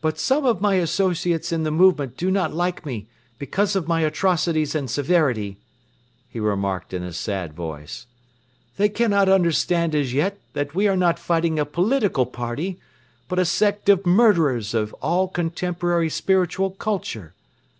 [0.00, 3.08] "But some of my associates in the movement do not like me
[3.40, 5.56] because of my atrocities and severity,"
[6.28, 8.06] he remarked in a sad voice.
[8.76, 12.78] "They cannot understand as yet that we are not fighting a political party
[13.26, 17.34] but a sect of murderers of all contemporary spiritual culture.